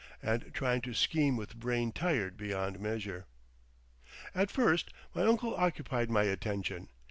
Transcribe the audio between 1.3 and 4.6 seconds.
with brain tired beyond measure. At